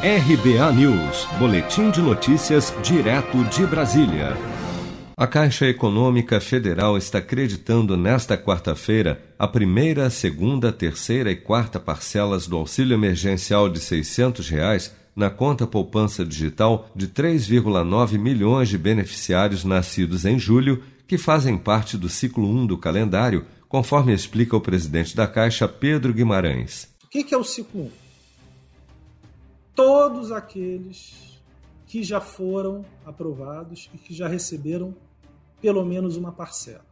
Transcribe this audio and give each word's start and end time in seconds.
RBA 0.00 0.72
News, 0.74 1.26
Boletim 1.40 1.90
de 1.90 2.00
Notícias, 2.00 2.72
direto 2.84 3.42
de 3.46 3.66
Brasília. 3.66 4.36
A 5.16 5.26
Caixa 5.26 5.66
Econômica 5.66 6.40
Federal 6.40 6.96
está 6.96 7.18
acreditando 7.18 7.96
nesta 7.96 8.38
quarta-feira 8.38 9.20
a 9.36 9.48
primeira, 9.48 10.08
segunda, 10.08 10.70
terceira 10.70 11.32
e 11.32 11.36
quarta 11.36 11.80
parcelas 11.80 12.46
do 12.46 12.56
auxílio 12.56 12.94
emergencial 12.94 13.68
de 13.68 13.80
600 13.80 14.48
reais 14.48 14.94
na 15.16 15.30
conta 15.30 15.66
poupança 15.66 16.24
digital 16.24 16.88
de 16.94 17.08
3,9 17.08 18.16
milhões 18.20 18.68
de 18.68 18.78
beneficiários 18.78 19.64
nascidos 19.64 20.24
em 20.24 20.38
julho, 20.38 20.80
que 21.08 21.18
fazem 21.18 21.58
parte 21.58 21.98
do 21.98 22.08
ciclo 22.08 22.48
1 22.48 22.66
do 22.68 22.78
calendário, 22.78 23.44
conforme 23.68 24.14
explica 24.14 24.56
o 24.56 24.60
presidente 24.60 25.16
da 25.16 25.26
Caixa, 25.26 25.66
Pedro 25.66 26.14
Guimarães. 26.14 26.86
O 27.04 27.08
que 27.08 27.34
é 27.34 27.36
o 27.36 27.42
ciclo 27.42 27.86
1? 27.86 28.07
Todos 29.78 30.32
aqueles 30.32 31.40
que 31.86 32.02
já 32.02 32.20
foram 32.20 32.84
aprovados 33.06 33.88
e 33.94 33.96
que 33.96 34.12
já 34.12 34.26
receberam 34.26 34.92
pelo 35.60 35.84
menos 35.84 36.16
uma 36.16 36.32
parcela. 36.32 36.84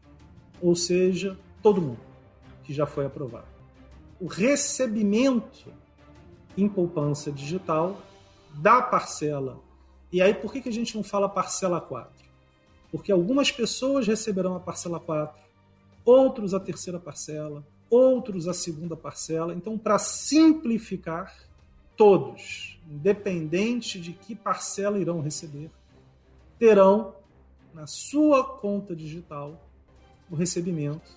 Ou 0.62 0.76
seja, 0.76 1.36
todo 1.60 1.82
mundo 1.82 1.98
que 2.62 2.72
já 2.72 2.86
foi 2.86 3.04
aprovado. 3.04 3.48
O 4.20 4.28
recebimento 4.28 5.72
em 6.56 6.68
poupança 6.68 7.32
digital 7.32 8.00
da 8.54 8.80
parcela. 8.80 9.58
E 10.12 10.22
aí, 10.22 10.32
por 10.32 10.52
que 10.52 10.68
a 10.68 10.72
gente 10.72 10.94
não 10.94 11.02
fala 11.02 11.28
parcela 11.28 11.80
4? 11.80 12.24
Porque 12.92 13.10
algumas 13.10 13.50
pessoas 13.50 14.06
receberão 14.06 14.54
a 14.54 14.60
parcela 14.60 15.00
4, 15.00 15.36
outros 16.04 16.54
a 16.54 16.60
terceira 16.60 17.00
parcela, 17.00 17.66
outros 17.90 18.46
a 18.46 18.54
segunda 18.54 18.94
parcela. 18.94 19.52
Então, 19.54 19.76
para 19.76 19.98
simplificar, 19.98 21.34
todos 21.96 22.76
independente 22.90 24.00
de 24.00 24.12
que 24.12 24.34
parcela 24.34 24.98
irão 24.98 25.20
receber, 25.20 25.70
terão 26.58 27.14
na 27.74 27.86
sua 27.86 28.44
conta 28.44 28.94
digital 28.94 29.68
o 30.30 30.36
recebimento 30.36 31.10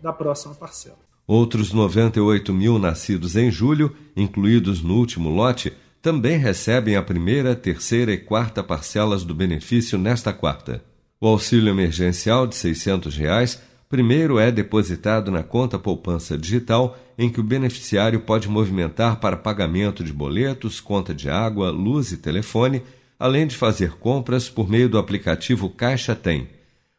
da 0.00 0.12
próxima 0.12 0.54
parcela. 0.54 0.98
Outros 1.26 1.72
98 1.72 2.52
mil 2.52 2.78
nascidos 2.78 3.36
em 3.36 3.50
julho, 3.50 3.96
incluídos 4.16 4.82
no 4.82 4.96
último 4.96 5.28
lote, 5.30 5.72
também 6.00 6.36
recebem 6.36 6.96
a 6.96 7.02
primeira, 7.02 7.54
terceira 7.54 8.12
e 8.12 8.18
quarta 8.18 8.62
parcelas 8.62 9.24
do 9.24 9.34
benefício 9.34 9.98
nesta 9.98 10.32
quarta. 10.32 10.84
O 11.20 11.28
auxílio 11.28 11.70
emergencial 11.70 12.46
de 12.46 12.56
600 12.56 13.16
reais 13.16 13.62
primeiro 13.92 14.38
é 14.38 14.50
depositado 14.50 15.30
na 15.30 15.42
conta 15.42 15.78
poupança 15.78 16.38
digital 16.38 16.96
em 17.18 17.28
que 17.28 17.40
o 17.40 17.44
beneficiário 17.44 18.20
pode 18.20 18.48
movimentar 18.48 19.20
para 19.20 19.36
pagamento 19.36 20.02
de 20.02 20.14
boletos, 20.14 20.80
conta 20.80 21.14
de 21.14 21.28
água, 21.28 21.70
luz 21.70 22.10
e 22.10 22.16
telefone, 22.16 22.82
além 23.18 23.46
de 23.46 23.54
fazer 23.54 23.98
compras 23.98 24.48
por 24.48 24.66
meio 24.66 24.88
do 24.88 24.96
aplicativo 24.96 25.68
Caixa 25.68 26.16
Tem. 26.16 26.48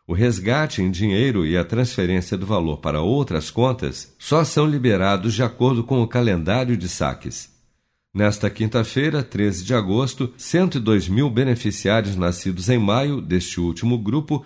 O 0.05 0.13
resgate 0.13 0.83
em 0.83 0.91
dinheiro 0.91 1.47
e 1.47 1.57
a 1.57 1.65
transferência 1.65 2.37
do 2.37 2.45
valor 2.45 2.77
para 2.77 3.01
outras 3.01 3.49
contas 3.49 4.13
só 4.19 4.43
são 4.43 4.67
liberados 4.67 5.33
de 5.33 5.41
acordo 5.41 5.83
com 5.83 5.99
o 5.99 6.07
calendário 6.07 6.77
de 6.77 6.87
saques. 6.87 7.49
Nesta 8.13 8.51
quinta-feira, 8.51 9.23
13 9.23 9.63
de 9.63 9.73
agosto, 9.73 10.31
102 10.37 11.07
mil 11.07 11.27
beneficiários 11.27 12.15
nascidos 12.15 12.69
em 12.69 12.77
maio 12.77 13.19
deste 13.19 13.59
último 13.59 13.97
grupo 13.97 14.45